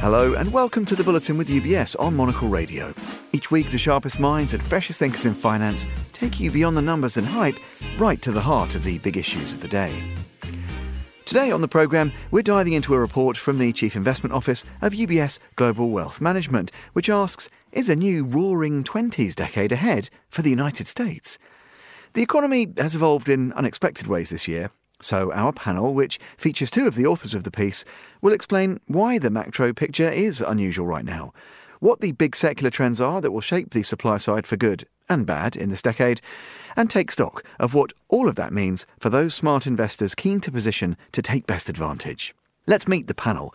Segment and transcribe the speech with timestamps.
[0.00, 2.94] Hello and welcome to the Bulletin with UBS on Monocle Radio.
[3.34, 7.18] Each week, the sharpest minds and freshest thinkers in finance take you beyond the numbers
[7.18, 7.56] and hype
[7.98, 9.92] right to the heart of the big issues of the day.
[11.26, 14.94] Today on the programme, we're diving into a report from the Chief Investment Office of
[14.94, 20.48] UBS Global Wealth Management, which asks Is a new roaring 20s decade ahead for the
[20.48, 21.38] United States?
[22.14, 26.86] The economy has evolved in unexpected ways this year, so our panel, which features two
[26.86, 27.84] of the authors of the piece,
[28.20, 31.32] will explain why the macro picture is unusual right now,
[31.80, 35.26] what the big secular trends are that will shape the supply side for good and
[35.26, 36.20] bad in this decade,
[36.76, 40.52] and take stock of what all of that means for those smart investors keen to
[40.52, 42.34] position to take best advantage.
[42.66, 43.54] Let's meet the panel.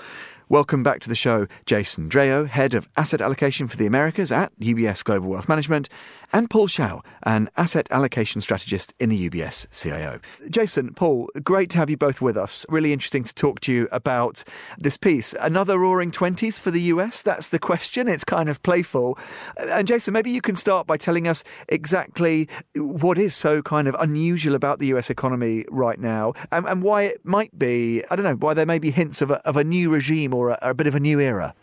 [0.49, 4.51] Welcome back to the show, Jason Draho, Head of Asset Allocation for the Americas at
[4.59, 5.89] UBS Global Wealth Management,
[6.33, 10.19] and Paul Hsiao, an Asset Allocation Strategist in the UBS CIO.
[10.49, 12.65] Jason, Paul, great to have you both with us.
[12.69, 14.43] Really interesting to talk to you about
[14.77, 15.33] this piece.
[15.39, 17.21] Another roaring 20s for the US?
[17.21, 18.07] That's the question.
[18.07, 19.17] It's kind of playful.
[19.57, 23.95] And Jason, maybe you can start by telling us exactly what is so kind of
[23.99, 28.25] unusual about the US economy right now and, and why it might be, I don't
[28.25, 30.73] know, why there may be hints of a, of a new regime or a, a
[30.73, 31.53] bit of a new era?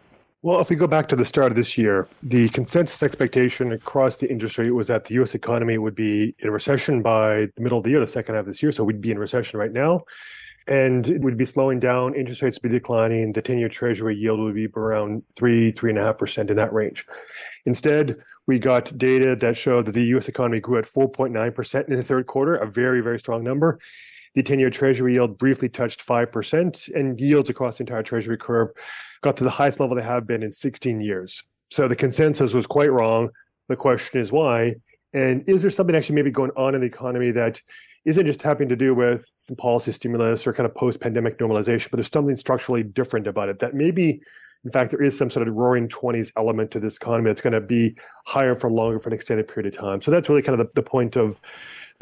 [0.44, 4.16] Well, if we go back to the start of this year, the consensus expectation across
[4.16, 7.84] the industry was that the US economy would be in recession by the middle of
[7.84, 8.72] the year, the second half of this year.
[8.72, 10.00] So we'd be in recession right now.
[10.66, 14.16] And it would be slowing down, interest rates would be declining, the 10 year treasury
[14.16, 17.06] yield would be around three, three and a half percent in that range.
[17.64, 18.16] Instead,
[18.48, 22.26] we got data that showed that the US economy grew at 4.9% in the third
[22.26, 23.78] quarter, a very, very strong number
[24.34, 28.68] the 10 year Treasury yield briefly touched 5%, and yields across the entire Treasury curve
[29.22, 31.42] got to the highest level they have been in 16 years.
[31.70, 33.30] So the consensus was quite wrong.
[33.68, 34.74] The question is why?
[35.14, 37.60] And is there something actually maybe going on in the economy that
[38.04, 41.90] isn't just having to do with some policy stimulus or kind of post pandemic normalization,
[41.90, 44.20] but there's something structurally different about it that maybe
[44.64, 47.52] in fact, there is some sort of roaring 20s element to this economy that's going
[47.52, 47.96] to be
[48.26, 50.00] higher for longer for an extended period of time.
[50.00, 51.40] So that's really kind of the, the point of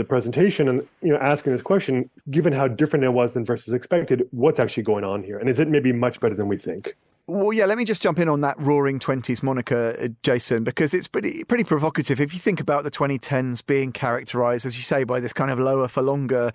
[0.01, 3.75] the presentation and you know asking this question given how different it was than versus
[3.75, 6.97] expected what's actually going on here and is it maybe much better than we think
[7.31, 10.93] well, yeah, let me just jump in on that roaring 20s moniker, uh, Jason, because
[10.93, 12.21] it's pretty pretty provocative.
[12.21, 15.59] If you think about the 2010s being characterized, as you say, by this kind of
[15.59, 16.51] lower for longer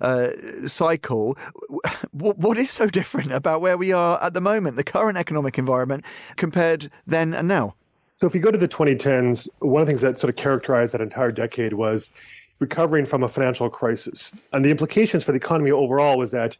[0.00, 0.30] uh,
[0.66, 1.36] cycle,
[2.12, 5.58] what, what is so different about where we are at the moment, the current economic
[5.58, 6.04] environment,
[6.36, 7.74] compared then and now?
[8.14, 10.94] So, if you go to the 2010s, one of the things that sort of characterized
[10.94, 12.10] that entire decade was
[12.60, 14.32] recovering from a financial crisis.
[14.52, 16.56] And the implications for the economy overall was that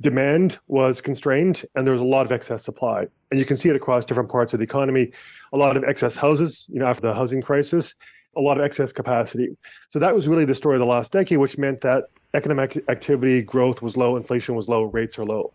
[0.00, 3.06] demand was constrained and there was a lot of excess supply.
[3.30, 5.12] And you can see it across different parts of the economy.
[5.52, 7.94] A lot of excess houses, you know, after the housing crisis,
[8.36, 9.56] a lot of excess capacity.
[9.90, 12.04] So that was really the story of the last decade, which meant that
[12.34, 15.52] economic activity growth was low, inflation was low, rates are low.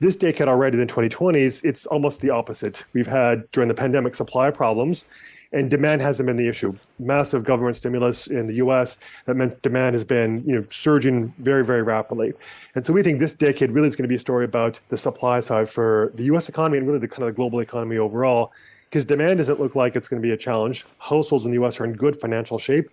[0.00, 2.84] This decade already, the 2020s, it's almost the opposite.
[2.92, 5.04] We've had during the pandemic supply problems
[5.52, 6.76] and demand hasn't been the issue.
[6.98, 8.96] Massive government stimulus in the U.S.
[9.24, 12.32] that meant demand has been you know surging very very rapidly,
[12.74, 14.96] and so we think this decade really is going to be a story about the
[14.96, 16.48] supply side for the U.S.
[16.48, 18.52] economy and really the kind of global economy overall.
[18.84, 20.86] Because demand doesn't look like it's going to be a challenge.
[20.98, 21.78] Households in the U.S.
[21.78, 22.88] are in good financial shape,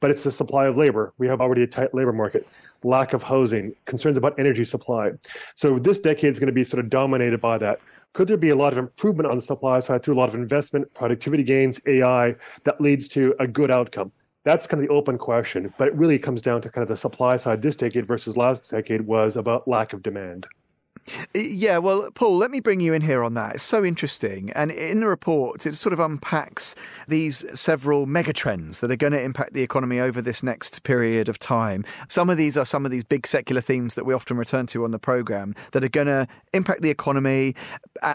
[0.00, 1.12] but it's the supply of labor.
[1.18, 2.48] We have already a tight labor market
[2.82, 5.12] lack of housing, concerns about energy supply.
[5.54, 7.80] So this decade is going to be sort of dominated by that.
[8.12, 10.34] Could there be a lot of improvement on the supply side through a lot of
[10.34, 14.12] investment, productivity gains, AI that leads to a good outcome?
[14.44, 16.96] That's kind of the open question, but it really comes down to kind of the
[16.96, 20.46] supply side this decade versus last decade was about lack of demand.
[21.34, 23.56] Yeah, well, Paul, let me bring you in here on that.
[23.56, 24.50] It's so interesting.
[24.52, 26.74] And in the report, it sort of unpacks
[27.06, 31.38] these several megatrends that are going to impact the economy over this next period of
[31.38, 31.84] time.
[32.08, 34.84] Some of these are some of these big secular themes that we often return to
[34.84, 37.54] on the program that are going to impact the economy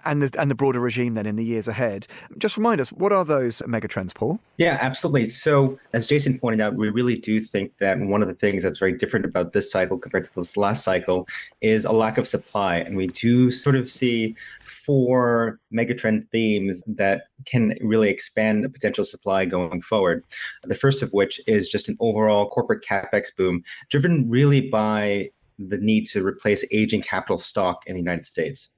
[0.06, 2.08] and the, and the broader regime then in the years ahead.
[2.38, 4.40] Just remind us, what are those megatrends, Paul?
[4.58, 5.30] Yeah, absolutely.
[5.30, 8.80] So, as Jason pointed out, we really do think that one of the things that's
[8.80, 11.28] very different about this cycle compared to this last cycle
[11.62, 17.24] is a lack of supply and we do sort of see four megatrend themes that
[17.46, 20.24] can really expand the potential supply going forward.
[20.64, 25.30] The first of which is just an overall corporate capex boom, driven really by
[25.70, 28.70] the need to replace aging capital stock in the United States.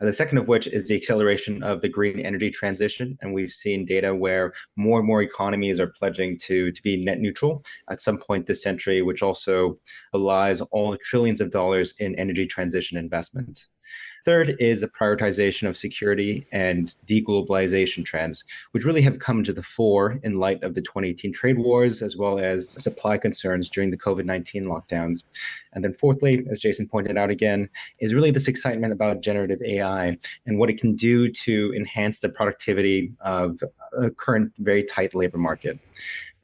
[0.00, 3.16] Uh, the second of which is the acceleration of the green energy transition.
[3.20, 7.20] And we've seen data where more and more economies are pledging to, to be net
[7.20, 9.78] neutral at some point this century, which also
[10.12, 13.68] belies all the trillions of dollars in energy transition investment.
[14.24, 19.62] Third is the prioritization of security and deglobalization trends, which really have come to the
[19.62, 23.96] fore in light of the 2018 trade wars, as well as supply concerns during the
[23.96, 25.22] COVID 19 lockdowns.
[25.72, 27.68] And then, fourthly, as Jason pointed out again,
[28.00, 32.28] is really this excitement about generative AI and what it can do to enhance the
[32.28, 33.60] productivity of
[33.96, 35.78] a current very tight labor market.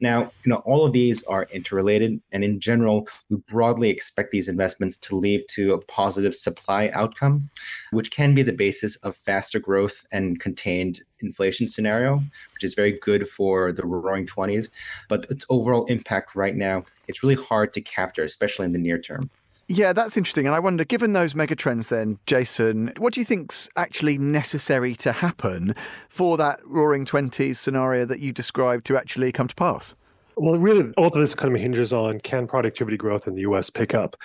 [0.03, 4.49] Now, you know, all of these are interrelated, and in general, we broadly expect these
[4.49, 7.49] investments to lead to a positive supply outcome,
[7.91, 12.17] which can be the basis of faster growth and contained inflation scenario,
[12.53, 14.69] which is very good for the roaring 20s.
[15.07, 18.99] But its overall impact right now, it's really hard to capture, especially in the near
[18.99, 19.29] term.
[19.69, 20.45] Yeah, that's interesting.
[20.45, 25.13] And I wonder, given those megatrends, then, Jason, what do you think's actually necessary to
[25.13, 25.73] happen
[26.09, 29.95] for that roaring 20s scenario that you described to actually come to pass?
[30.35, 33.69] Well, really, all of this kind of hinges on can productivity growth in the US
[33.69, 34.17] pick up?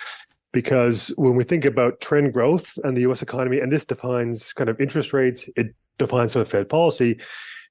[0.51, 4.69] Because when we think about trend growth and the US economy, and this defines kind
[4.69, 5.67] of interest rates, it
[5.99, 7.19] defines sort of Fed policy,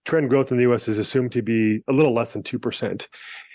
[0.05, 3.07] trend growth in the US is assumed to be a little less than 2%.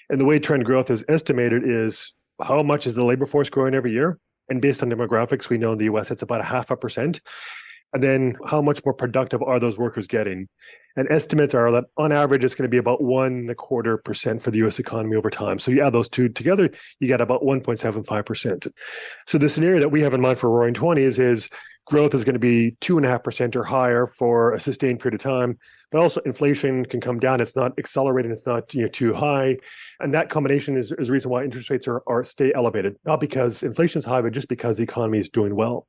[0.09, 3.73] And the way trend growth is estimated is how much is the labor force growing
[3.73, 4.19] every year?
[4.49, 7.21] And based on demographics, we know in the US it's about a half a percent.
[7.93, 10.49] And then how much more productive are those workers getting?
[10.95, 13.97] And estimates are that on average, it's going to be about one and a quarter
[13.97, 15.59] percent for the US economy over time.
[15.59, 18.71] So you add those two together, you get about 1.75%.
[19.27, 21.49] So the scenario that we have in mind for roaring 20s is
[21.85, 24.99] growth is going to be two and a half percent or higher for a sustained
[24.99, 25.57] period of time.
[25.91, 27.41] But also inflation can come down.
[27.41, 29.57] It's not accelerating, it's not you know, too high.
[29.99, 33.19] And that combination is, is the reason why interest rates are, are stay elevated, not
[33.19, 35.87] because inflation is high, but just because the economy is doing well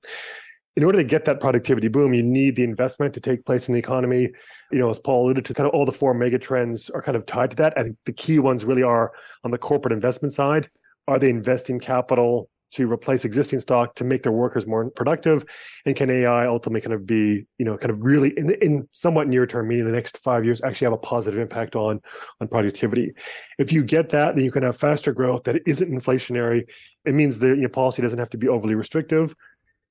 [0.77, 3.75] in order to get that productivity boom, you need the investment to take place in
[3.75, 4.31] the economy.
[4.73, 7.17] You know, as Paul alluded to, kind of all the four mega trends are kind
[7.17, 7.79] of tied to that.
[7.79, 9.13] I think the key ones really are
[9.45, 10.69] on the corporate investment side.
[11.07, 15.45] Are they investing capital to replace existing stock to make their workers more productive?
[15.87, 19.29] And can AI ultimately kind of be, you know, kind of really in, in somewhat
[19.29, 22.01] near term, meaning the next five years, actually have a positive impact on
[22.41, 23.13] on productivity?
[23.59, 26.69] If you get that, then you can have faster growth that isn't inflationary.
[27.05, 29.35] It means that you know, policy doesn't have to be overly restrictive.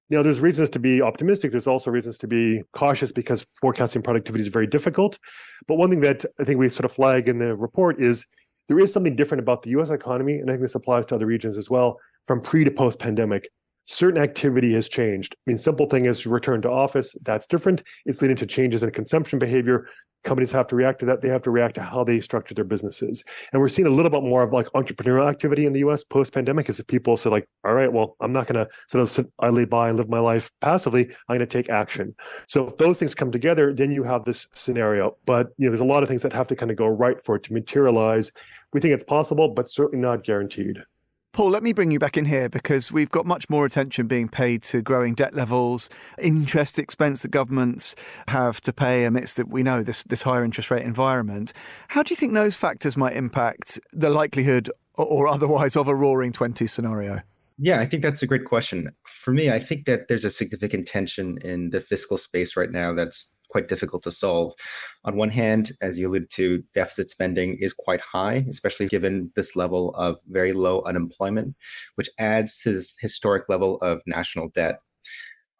[0.09, 1.51] Now, there's reasons to be optimistic.
[1.51, 5.17] There's also reasons to be cautious because forecasting productivity is very difficult.
[5.67, 8.27] But one thing that I think we sort of flag in the report is
[8.67, 11.25] there is something different about the US economy, and I think this applies to other
[11.25, 13.47] regions as well, from pre to post pandemic.
[13.85, 15.35] Certain activity has changed.
[15.35, 17.83] I mean, simple thing is return to office, that's different.
[18.05, 19.87] It's leading to changes in consumption behavior.
[20.23, 21.19] Companies have to react to that.
[21.19, 23.25] They have to react to how they structure their businesses.
[23.51, 26.33] And we're seeing a little bit more of like entrepreneurial activity in the US post
[26.33, 29.09] pandemic as if people say, like, all right, well, I'm not going to sort of
[29.09, 31.09] sit idly by and live my life passively.
[31.27, 32.15] I'm going to take action.
[32.47, 35.17] So if those things come together, then you have this scenario.
[35.25, 37.21] But you know, there's a lot of things that have to kind of go right
[37.21, 38.31] for it to materialize.
[38.71, 40.83] We think it's possible, but certainly not guaranteed.
[41.33, 44.29] Paul, let me bring you back in here because we've got much more attention being
[44.29, 45.89] paid to growing debt levels,
[46.19, 47.95] interest expense that governments
[48.27, 51.51] have to pay amidst the, we know this this higher interest rate environment.
[51.87, 56.33] How do you think those factors might impact the likelihood or otherwise of a roaring
[56.33, 57.21] 20s scenario?
[57.57, 58.89] Yeah, I think that's a great question.
[59.03, 62.93] For me, I think that there's a significant tension in the fiscal space right now
[62.93, 64.53] that's quite difficult to solve.
[65.05, 69.55] On one hand, as you alluded to, deficit spending is quite high, especially given this
[69.55, 71.55] level of very low unemployment,
[71.95, 74.79] which adds to this historic level of national debt.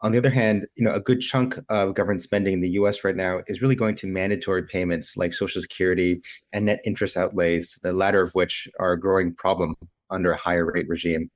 [0.02, 3.04] On the other hand, you know, a good chunk of government spending in the US
[3.04, 7.80] right now is really going to mandatory payments like Social Security and net interest outlays,
[7.84, 9.76] the latter of which are a growing problem
[10.10, 11.30] under a higher rate regime.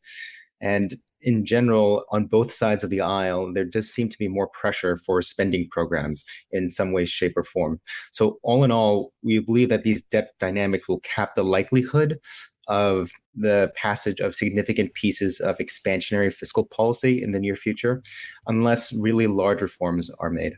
[0.60, 4.48] And in general, on both sides of the aisle, there does seem to be more
[4.48, 7.80] pressure for spending programs in some way, shape, or form.
[8.12, 12.20] So, all in all, we believe that these debt dynamics will cap the likelihood
[12.68, 18.04] of the passage of significant pieces of expansionary fiscal policy in the near future,
[18.46, 20.54] unless really large reforms are made.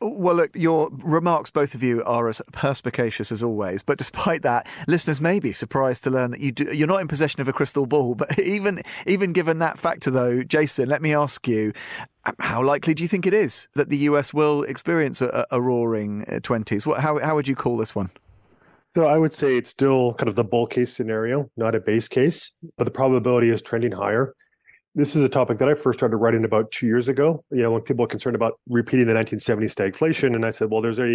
[0.00, 3.82] Well, look, your remarks, both of you, are as perspicacious as always.
[3.82, 7.08] But despite that, listeners may be surprised to learn that you do, you're not in
[7.08, 8.14] possession of a crystal ball.
[8.20, 11.72] But even even given that factor, though, Jason, let me ask you:
[12.38, 16.24] How likely do you think it is that the US will experience a, a roaring
[16.28, 16.84] uh, twenties?
[16.84, 18.10] How how would you call this one?
[18.96, 22.08] So I would say it's still kind of the bull case scenario, not a base
[22.08, 24.34] case, but the probability is trending higher
[24.94, 27.44] this is a topic that I first started writing about two years ago.
[27.50, 30.80] You know, when people are concerned about repeating the 1970s stagflation, and I said, well,
[30.80, 31.08] there's a,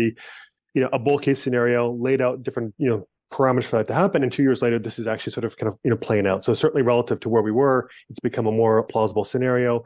[0.73, 3.93] you know, a bull case scenario laid out different, you know, parameters for that to
[3.93, 4.23] happen.
[4.23, 6.43] And two years later, this is actually sort of kind of you know playing out.
[6.43, 9.83] So certainly relative to where we were, it's become a more plausible scenario.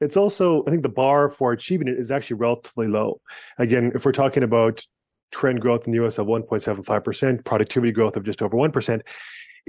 [0.00, 3.20] It's also, I think, the bar for achieving it is actually relatively low.
[3.58, 4.82] Again, if we're talking about
[5.30, 9.02] trend growth in the US of 1.75%, productivity growth of just over 1%,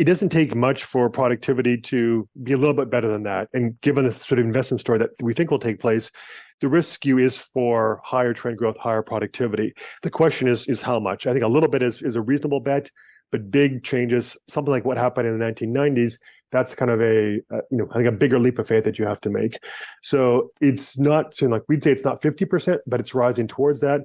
[0.01, 3.49] it doesn't take much for productivity to be a little bit better than that.
[3.53, 6.11] And given the sort of investment story that we think will take place,
[6.59, 9.75] the risk skew is for higher trend growth, higher productivity.
[10.01, 11.27] The question is is how much?
[11.27, 12.89] I think a little bit is is a reasonable bet,
[13.31, 16.13] but big changes, something like what happened in the 1990s,
[16.51, 17.33] that's kind of a,
[17.69, 19.59] you know I think a bigger leap of faith that you have to make.
[20.01, 24.01] So it's not like we'd say it's not 50%, but it's rising towards that.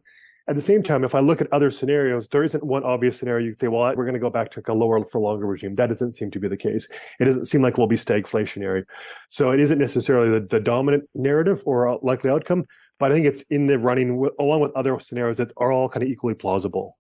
[0.49, 3.45] At the same time, if I look at other scenarios, there isn't one obvious scenario
[3.45, 5.75] you could say, well, we're going to go back to a lower for longer regime.
[5.75, 6.88] That doesn't seem to be the case.
[7.19, 8.85] It doesn't seem like we'll be stagflationary.
[9.29, 12.65] So it isn't necessarily the, the dominant narrative or likely outcome,
[13.00, 16.05] but I think it's in the running along with other scenarios that are all kind
[16.05, 16.97] of equally plausible.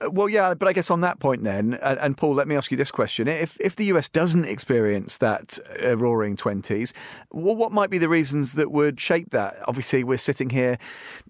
[0.00, 2.56] Uh, well, yeah, but I guess on that point then, and, and, Paul, let me
[2.56, 6.92] ask you this question: If if the US doesn't experience that uh, roaring twenties,
[7.30, 9.54] well, what might be the reasons that would shape that?
[9.66, 10.78] Obviously, we're sitting here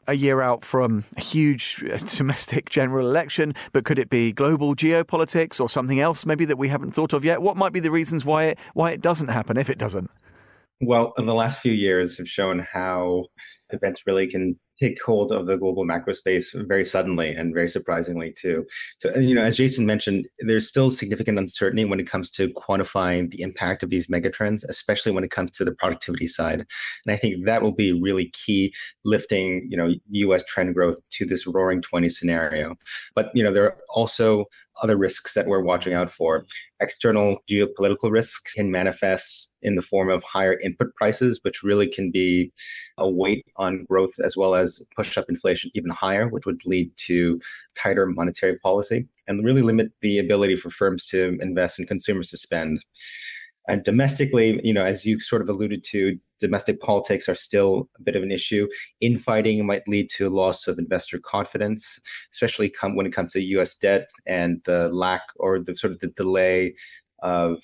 [0.08, 4.74] a year out from a huge uh, domestic general election, but could it be global
[4.74, 7.42] geopolitics or something else maybe that we haven't thought of yet?
[7.42, 10.10] What might be the reasons why it why it doesn't happen if it doesn't?
[10.80, 13.26] Well, the last few years have shown how
[13.70, 18.32] events really can take hold of the global macro space very suddenly and very surprisingly
[18.32, 18.66] too.
[19.00, 23.30] So, you know, as Jason mentioned, there's still significant uncertainty when it comes to quantifying
[23.30, 26.66] the impact of these megatrends, especially when it comes to the productivity side.
[27.06, 30.44] And I think that will be really key, lifting, you know, U.S.
[30.44, 32.74] trend growth to this roaring 20 scenario.
[33.14, 34.44] But, you know, there are also
[34.82, 36.44] other risks that we're watching out for.
[36.80, 42.10] External geopolitical risks can manifest in the form of higher input prices, which really can
[42.10, 42.52] be
[42.98, 46.90] a weight on growth as well as push up inflation even higher, which would lead
[46.96, 47.40] to
[47.74, 52.36] tighter monetary policy and really limit the ability for firms to invest and consumers to
[52.36, 52.84] spend.
[53.68, 58.02] And domestically, you know, as you sort of alluded to, domestic politics are still a
[58.02, 58.68] bit of an issue.
[59.00, 61.98] Infighting might lead to loss of investor confidence,
[62.32, 63.74] especially come, when it comes to U.S.
[63.74, 66.74] debt and the lack or the sort of the delay
[67.22, 67.60] of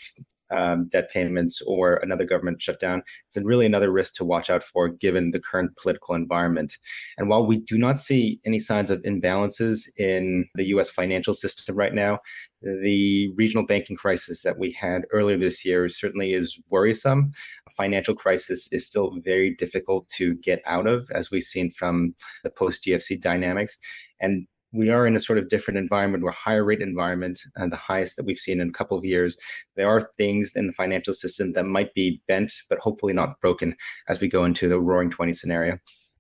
[0.52, 3.02] um, debt payments or another government shutdown.
[3.28, 6.78] It's really another risk to watch out for given the current political environment.
[7.18, 11.76] And while we do not see any signs of imbalances in the US financial system
[11.76, 12.20] right now,
[12.62, 17.32] the regional banking crisis that we had earlier this year certainly is worrisome.
[17.66, 22.14] A financial crisis is still very difficult to get out of, as we've seen from
[22.44, 23.78] the post GFC dynamics.
[24.20, 26.24] And we are in a sort of different environment.
[26.24, 29.36] We're higher rate environment and the highest that we've seen in a couple of years.
[29.76, 33.76] There are things in the financial system that might be bent, but hopefully not broken
[34.08, 35.78] as we go into the roaring 20 scenario.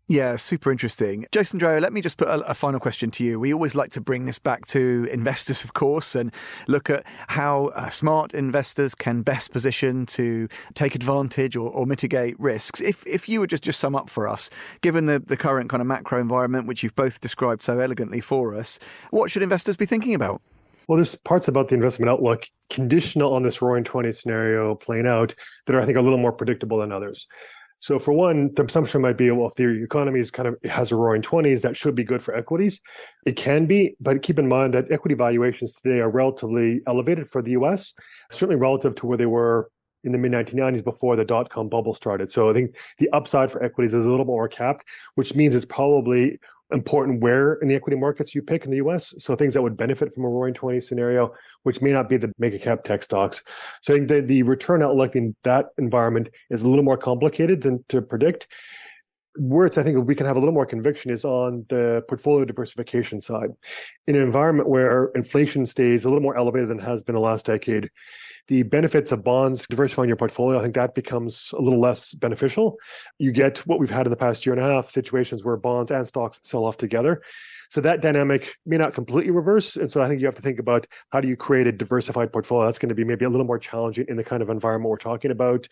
[0.08, 1.26] Yeah, super interesting.
[1.30, 3.38] Jason Draho, let me just put a, a, final question to you.
[3.38, 6.32] We always like to bring this back to investors, of course, and
[6.66, 12.38] look at how uh, smart investors can best position to take advantage or, or, mitigate
[12.40, 12.80] risks.
[12.80, 15.80] If, if you would just, just sum up for us, given the, the current kind
[15.80, 18.80] of macro environment, which you've both described so elegantly for us,
[19.10, 20.42] what should investors be thinking about?
[20.88, 25.34] Well, there's parts about the investment outlook conditional on this roaring 20 scenario playing out
[25.66, 27.26] that are, I think, a little more predictable than others.
[27.82, 30.92] So for one, the assumption might be, well, if the economy is kind of has
[30.92, 32.80] a roaring 20s, that should be good for equities.
[33.26, 37.42] It can be, but keep in mind that equity valuations today are relatively elevated for
[37.42, 37.92] the US,
[38.30, 39.68] certainly relative to where they were
[40.04, 42.30] in the mid 1990s before the dot com bubble started.
[42.30, 44.84] So I think the upside for equities is a little more capped,
[45.16, 46.38] which means it's probably
[46.72, 49.14] important where in the equity markets you pick in the US.
[49.18, 52.32] So things that would benefit from a roaring 20 scenario, which may not be the
[52.38, 53.42] mega cap tech stocks.
[53.82, 57.62] So I think the, the return outlook in that environment is a little more complicated
[57.62, 58.48] than to predict.
[59.36, 62.44] Where it's, I think, we can have a little more conviction is on the portfolio
[62.44, 63.48] diversification side.
[64.06, 67.46] In an environment where inflation stays a little more elevated than has been the last
[67.46, 67.88] decade,
[68.48, 72.76] the benefits of bonds diversifying your portfolio, I think that becomes a little less beneficial.
[73.18, 75.90] You get what we've had in the past year and a half situations where bonds
[75.90, 77.22] and stocks sell off together.
[77.70, 79.76] So that dynamic may not completely reverse.
[79.76, 82.32] And so I think you have to think about how do you create a diversified
[82.32, 82.66] portfolio?
[82.66, 84.98] That's going to be maybe a little more challenging in the kind of environment we're
[84.98, 85.68] talking about.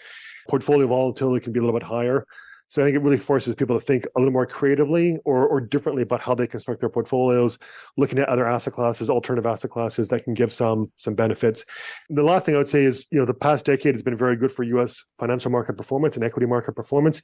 [0.49, 2.25] Portfolio volatility can be a little bit higher.
[2.71, 5.61] So I think it really forces people to think a little more creatively or, or
[5.61, 7.59] differently about how they construct their portfolios,
[7.97, 11.67] looking at other asset classes, alternative asset classes that can give some some benefits.
[12.11, 14.37] The last thing I would say is, you know, the past decade has been very
[14.37, 15.05] good for U.S.
[15.19, 17.23] financial market performance and equity market performance.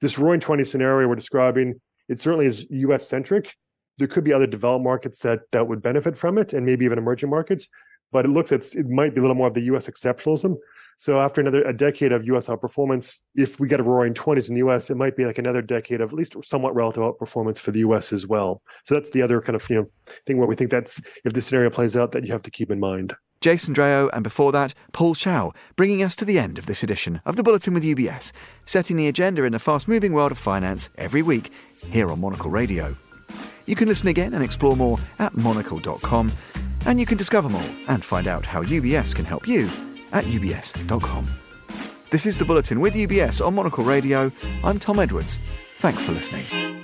[0.00, 3.06] This Roaring Twenty scenario we're describing, it certainly is U.S.
[3.06, 3.54] centric.
[3.98, 6.96] There could be other developed markets that that would benefit from it, and maybe even
[6.96, 7.68] emerging markets
[8.12, 9.88] but it looks at it might be a little more of the U.S.
[9.88, 10.56] exceptionalism.
[10.98, 12.48] So after another a decade of U.S.
[12.48, 15.62] outperformance, if we get a roaring twenties in the U.S., it might be like another
[15.62, 18.12] decade of at least somewhat relative outperformance for the U.S.
[18.12, 18.62] as well.
[18.84, 19.90] So that's the other kind of you know
[20.26, 22.70] thing where we think that's if the scenario plays out that you have to keep
[22.70, 23.14] in mind.
[23.40, 27.22] Jason Draho, and before that, Paul Hsiao, bringing us to the end of this edition
[27.24, 28.32] of the Bulletin with UBS,
[28.66, 31.50] setting the agenda in the fast moving world of finance every week
[31.86, 32.96] here on Monocle Radio.
[33.64, 36.32] You can listen again and explore more at monocle.com
[36.86, 39.70] and you can discover more and find out how UBS can help you
[40.12, 41.26] at ubs.com.
[42.10, 44.32] This is the Bulletin with UBS on Monocle Radio.
[44.64, 45.38] I'm Tom Edwards.
[45.78, 46.79] Thanks for listening.